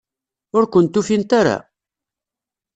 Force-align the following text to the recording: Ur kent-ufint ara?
Ur 0.55 0.63
kent-ufint 0.71 1.31
ara? 1.39 1.57